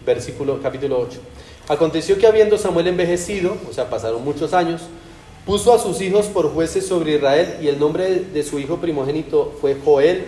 [0.04, 1.18] Versículo capítulo 8.
[1.68, 4.82] Aconteció que habiendo Samuel envejecido, o sea, pasaron muchos años,
[5.44, 9.56] puso a sus hijos por jueces sobre Israel, y el nombre de su hijo primogénito
[9.60, 10.24] fue Joel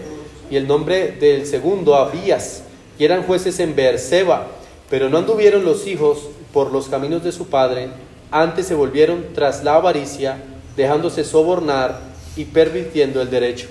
[0.50, 2.62] y el nombre del segundo Abías,
[2.98, 4.48] y eran jueces en Beerseba,
[4.90, 7.90] pero no anduvieron los hijos por los caminos de su padre,
[8.30, 10.42] antes se volvieron tras la avaricia,
[10.76, 12.00] dejándose sobornar
[12.36, 13.68] y pervirtiendo el derecho.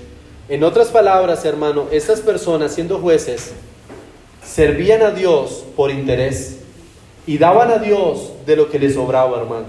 [0.50, 3.52] En otras palabras, hermano, estas personas siendo jueces
[4.48, 6.60] servían a Dios por interés
[7.28, 9.66] y daban a Dios de lo que les sobraba, hermano.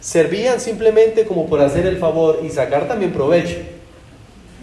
[0.00, 3.56] Servían simplemente como por hacer el favor y sacar también provecho.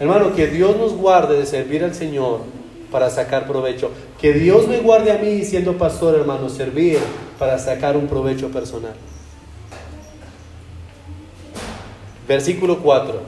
[0.00, 2.40] Hermano, que Dios nos guarde de servir al Señor
[2.90, 3.90] para sacar provecho.
[4.20, 6.98] Que Dios me guarde a mí siendo pastor, hermano, servir
[7.38, 8.94] para sacar un provecho personal.
[12.26, 13.20] Versículo 4.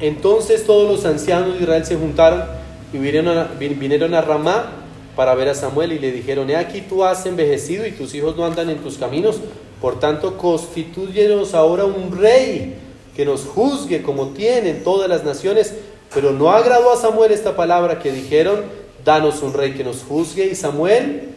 [0.00, 2.44] Entonces todos los ancianos de Israel se juntaron
[2.92, 4.85] y vinieron a, vinieron a Ramá
[5.16, 8.36] para ver a Samuel y le dijeron, he aquí tú has envejecido y tus hijos
[8.36, 9.40] no andan en tus caminos,
[9.80, 12.76] por tanto constituyenos ahora un rey
[13.16, 15.74] que nos juzgue como tienen todas las naciones
[16.16, 18.64] pero no agradó a Samuel esta palabra que dijeron,
[19.04, 20.46] danos un rey que nos juzgue.
[20.46, 21.30] Y Samuel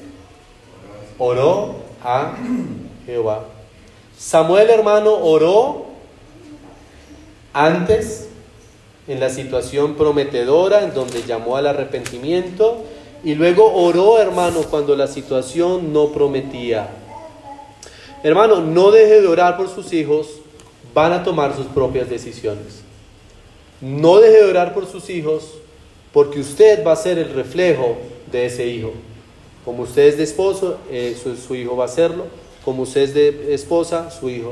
[1.17, 2.35] oró a
[3.05, 3.45] Jehová.
[4.17, 5.87] Samuel, hermano, oró
[7.53, 8.29] antes
[9.07, 12.83] en la situación prometedora, en donde llamó al arrepentimiento,
[13.23, 16.89] y luego oró, hermano, cuando la situación no prometía.
[18.23, 20.27] Hermano, no deje de orar por sus hijos,
[20.93, 22.81] van a tomar sus propias decisiones.
[23.81, 25.53] No deje de orar por sus hijos,
[26.13, 27.97] porque usted va a ser el reflejo
[28.31, 28.91] de ese hijo.
[29.63, 32.25] Como usted es de esposo, eh, su, hijo va a hacerlo.
[32.65, 34.51] Como usted es de esposa, su hijo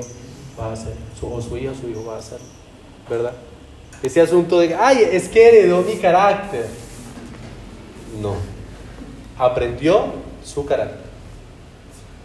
[0.60, 1.01] va a hacerlo.
[1.21, 2.47] o su hija, su hijo va a hacerlo.
[3.10, 3.34] ¿Verdad?
[4.03, 6.67] Ese asunto de, ay, es que heredó mi carácter.
[8.21, 8.57] No.
[9.38, 10.06] Aprendió
[10.43, 11.08] su carácter.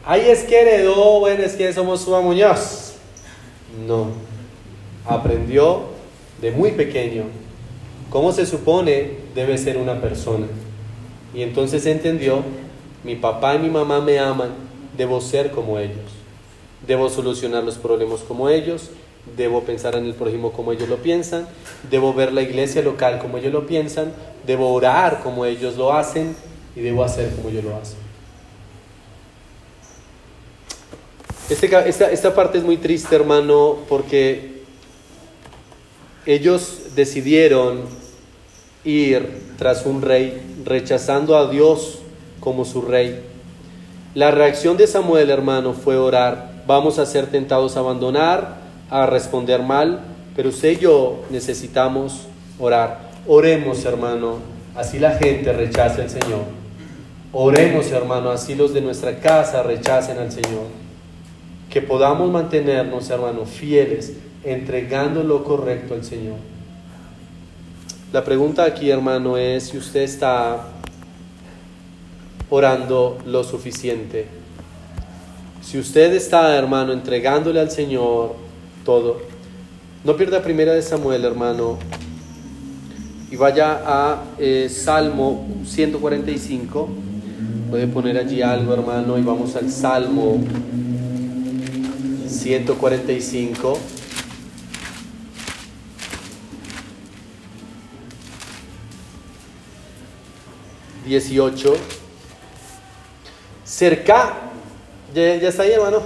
[0.05, 2.95] Ay, es que heredó, bueno, es que somos su Muñoz.
[3.87, 4.09] No.
[5.07, 5.83] Aprendió
[6.41, 7.25] de muy pequeño
[8.11, 10.47] cómo se supone debe ser una persona.
[11.35, 12.43] Y entonces entendió,
[13.05, 14.51] mi papá y mi mamá me aman,
[14.97, 15.97] debo ser como ellos.
[16.87, 18.91] Debo solucionar los problemas como ellos,
[19.37, 21.47] debo pensar en el prójimo como ellos lo piensan,
[21.91, 24.13] debo ver la iglesia local como ellos lo piensan,
[24.47, 26.35] debo orar como ellos lo hacen
[26.75, 27.99] y debo hacer como ellos lo hacen.
[31.51, 34.63] Este esta, esta parte es muy triste, hermano, porque
[36.25, 37.83] ellos decidieron
[38.85, 41.99] ir tras un rey, rechazando a Dios
[42.41, 43.23] como su rey.
[44.15, 46.63] La reacción de Samuel, hermano, fue orar.
[46.67, 48.57] Vamos a ser tentados a abandonar,
[48.91, 50.01] a responder mal,
[50.37, 52.27] pero usted y yo necesitamos
[52.59, 53.11] orar.
[53.27, 54.39] Oremos, hermano,
[54.75, 56.62] así la gente rechace al Señor.
[57.35, 60.67] Oremos, hermano, así los de nuestra casa rechacen al Señor.
[61.71, 64.13] Que podamos mantenernos, hermano, fieles
[64.45, 66.37] entregando lo correcto al Señor.
[68.13, 70.69] La pregunta aquí, hermano, es si usted está
[72.51, 74.27] orando lo suficiente.
[75.63, 78.35] Si usted está, hermano, entregándole al Señor
[78.85, 79.23] todo.
[80.05, 81.79] No pierda primera de Samuel, hermano,
[83.31, 87.12] y vaya a eh, Salmo 145.
[87.73, 90.39] Puede poner allí algo, hermano, y vamos al Salmo
[92.29, 93.79] 145.
[101.07, 101.75] Dieciocho.
[103.65, 104.35] Cerca,
[105.15, 106.03] ¿Ya, está ahí, hermano.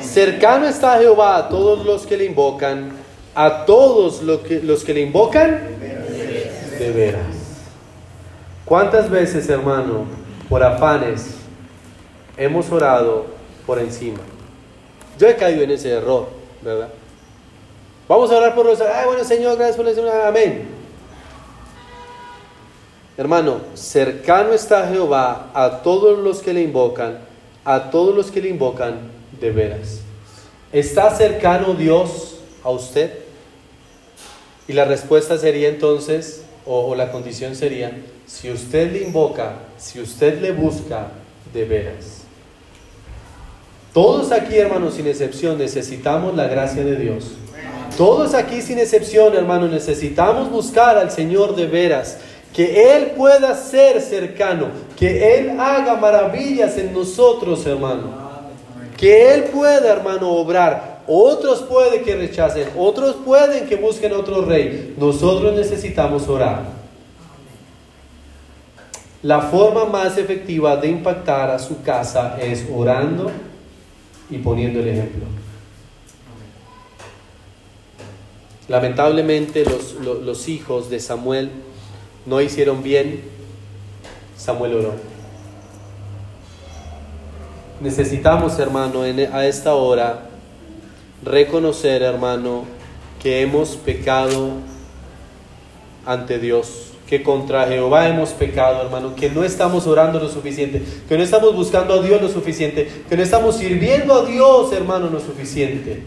[0.00, 2.92] Cercano está Jehová a todos los que le invocan,
[3.34, 5.62] a todos los que, los que le invocan
[6.78, 7.26] de veras.
[8.64, 11.34] ¿Cuántas veces, hermano, por afanes,
[12.36, 13.26] hemos orado
[13.66, 14.20] por encima?
[15.18, 16.28] Yo he caído en ese error,
[16.62, 16.88] ¿verdad?
[18.08, 18.80] Vamos a orar por los...
[18.80, 20.68] Ay, bueno, Señor, gracias por la Amén.
[23.16, 27.18] Hermano, cercano está Jehová a todos los que le invocan,
[27.64, 30.00] a todos los que le invocan de veras.
[30.70, 33.20] ¿Está cercano Dios a usted?
[34.68, 40.40] Y la respuesta sería entonces, o, la condición sería, si usted le invoca, si usted
[40.40, 41.08] le busca
[41.52, 42.22] de veras.
[43.92, 47.30] Todos aquí, hermanos, sin excepción, necesitamos la gracia de Dios.
[47.96, 52.18] Todos aquí, sin excepción, hermanos, necesitamos buscar al Señor de veras.
[52.52, 54.68] Que Él pueda ser cercano,
[54.98, 58.26] que Él haga maravillas en nosotros, hermano.
[58.96, 61.02] Que Él pueda, hermano, obrar.
[61.06, 64.94] Otros pueden que rechacen, otros pueden que busquen otro rey.
[64.98, 66.85] Nosotros necesitamos orar.
[69.26, 73.32] La forma más efectiva de impactar a su casa es orando
[74.30, 75.24] y poniendo el ejemplo.
[78.68, 81.50] Lamentablemente los, los, hijos de Samuel
[82.24, 83.22] no hicieron bien,
[84.36, 84.94] Samuel oró.
[87.80, 90.30] Necesitamos, hermano, a esta hora
[91.24, 92.62] reconocer, hermano,
[93.20, 94.52] que hemos pecado
[96.04, 101.16] ante Dios, que contra Jehová hemos pecado, hermano, que no estamos orando lo suficiente, que
[101.16, 105.20] no estamos buscando a Dios lo suficiente, que no estamos sirviendo a Dios, hermano, lo
[105.20, 106.02] suficiente.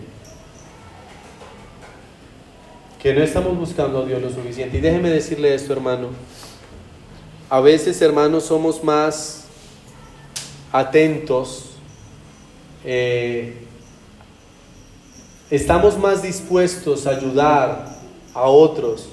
[3.02, 4.78] Que no estamos buscando a Dios lo suficiente.
[4.78, 6.10] Y déjeme decirle esto, hermano.
[7.50, 9.46] A veces, hermanos, somos más
[10.74, 11.72] atentos,
[12.84, 13.54] eh,
[15.50, 17.98] estamos más dispuestos a ayudar
[18.34, 19.10] a otros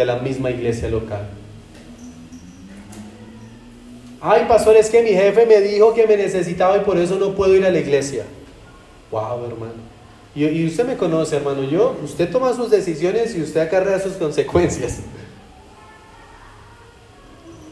[0.00, 1.26] a la misma iglesia local.
[4.20, 7.34] Ay, pastor, es que mi jefe me dijo que me necesitaba y por eso no
[7.34, 8.24] puedo ir a la iglesia.
[9.10, 9.96] Wow, hermano.
[10.34, 11.62] Y, usted me conoce, hermano.
[11.64, 14.98] Yo, usted toma sus decisiones y usted acarrea sus consecuencias.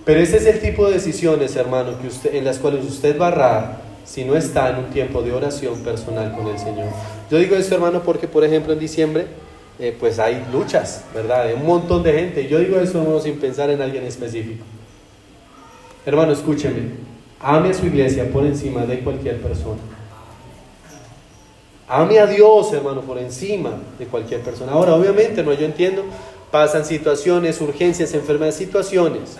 [0.04, 3.80] Pero ese es el tipo de decisiones, hermano, que usted, en las cuales usted va
[4.04, 6.88] si no está en un tiempo de oración personal con el Señor.
[7.30, 9.26] Yo digo esto, hermano, porque, por ejemplo, en diciembre,
[9.78, 11.46] eh, pues hay luchas, ¿verdad?
[11.46, 12.48] De un montón de gente.
[12.48, 14.64] Yo digo eso sin pensar en alguien específico.
[16.06, 17.04] Hermano, escúcheme.
[17.40, 19.80] Ame a su iglesia por encima de cualquier persona.
[21.88, 24.72] Ame a Dios, hermano, por encima de cualquier persona.
[24.72, 26.04] Ahora, obviamente, no, yo entiendo,
[26.50, 29.38] pasan situaciones, urgencias, enfermedades, situaciones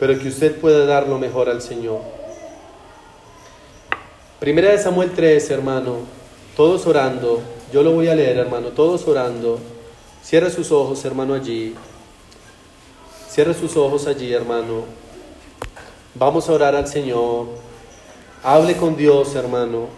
[0.00, 2.00] pero que usted pueda dar lo mejor al Señor.
[4.40, 5.98] Primera de Samuel 3, hermano,
[6.56, 7.42] todos orando,
[7.72, 9.58] yo lo voy a leer, hermano, todos orando.
[10.22, 11.74] Cierra sus ojos, hermano, allí.
[13.28, 14.84] Cierra sus ojos allí, hermano.
[16.14, 17.46] Vamos a orar al Señor.
[18.42, 19.88] Hable con Dios, hermano.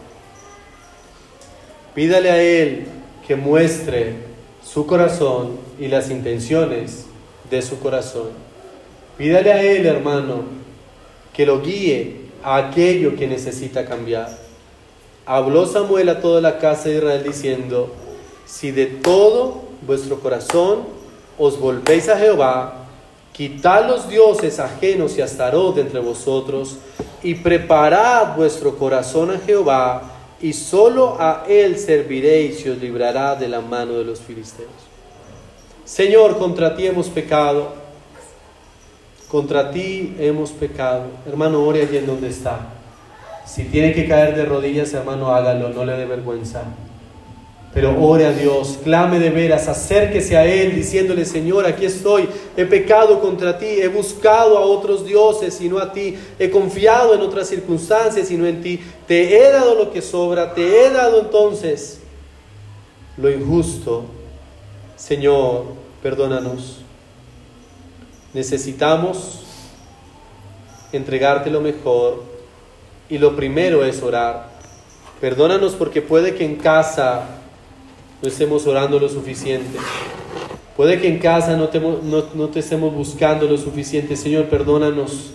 [1.94, 2.86] Pídale a Él
[3.26, 4.16] que muestre
[4.64, 7.06] su corazón y las intenciones
[7.50, 8.30] de su corazón.
[9.16, 10.44] Pídale a Él, hermano,
[11.32, 14.38] que lo guíe a aquello que necesita cambiar.
[15.26, 17.92] Habló Samuel a toda la casa de Israel diciendo,
[18.44, 20.80] si de todo vuestro corazón
[21.38, 22.86] os volvéis a Jehová,
[23.32, 26.76] quitad los dioses ajenos y astarot entre vosotros,
[27.22, 30.02] y preparad vuestro corazón a Jehová,
[30.40, 34.70] y solo a Él serviréis y os librará de la mano de los filisteos.
[35.84, 37.82] Señor, contra ti hemos pecado
[39.32, 41.04] contra ti hemos pecado.
[41.26, 42.81] Hermano, ore allí en donde está.
[43.46, 46.64] Si tiene que caer de rodillas, hermano, hágalo, no le dé vergüenza.
[47.74, 52.66] Pero ore a Dios, clame de veras, acérquese a Él diciéndole, Señor, aquí estoy, he
[52.66, 57.22] pecado contra ti, he buscado a otros dioses y no a ti, he confiado en
[57.22, 61.20] otras circunstancias y no en ti, te he dado lo que sobra, te he dado
[61.20, 62.00] entonces
[63.16, 64.04] lo injusto.
[64.96, 65.64] Señor,
[66.02, 66.78] perdónanos.
[68.34, 69.40] Necesitamos
[70.92, 72.31] entregarte lo mejor
[73.12, 74.48] y lo primero es orar.
[75.20, 77.24] Perdónanos porque puede que en casa
[78.22, 79.78] no estemos orando lo suficiente.
[80.78, 84.16] Puede que en casa no te, no, te estemos buscando lo suficiente.
[84.16, 85.32] Señor, perdónanos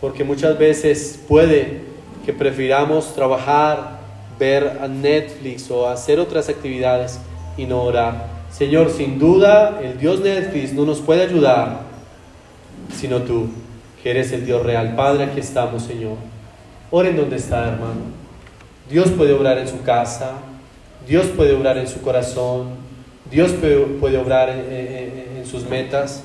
[0.00, 1.80] porque muchas veces puede
[2.24, 3.98] que prefiramos trabajar,
[4.38, 7.18] ver a Netflix o hacer otras actividades
[7.56, 8.28] y no orar.
[8.52, 11.80] Señor, sin duda el Dios Netflix no nos puede ayudar
[12.94, 13.48] sino tú.
[14.00, 14.94] que eres el Dios real.
[14.94, 16.37] Padre, aquí estamos, Señor.
[16.90, 18.18] Oren donde está, hermano.
[18.88, 20.32] Dios puede obrar en su casa,
[21.06, 22.70] Dios puede obrar en su corazón,
[23.30, 26.24] Dios puede obrar en, sus metas.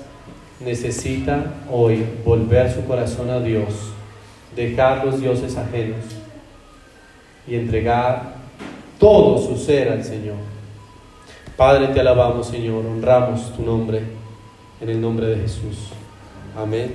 [0.60, 3.92] Necesita hoy volver su corazón a Dios,
[4.56, 6.00] dejar los dioses ajenos
[7.46, 8.36] y entregar
[8.98, 10.38] todo su ser al Señor.
[11.58, 14.02] Padre, te alabamos, Señor, honramos tu nombre
[14.80, 15.90] en el nombre de Jesús.
[16.58, 16.90] Amén.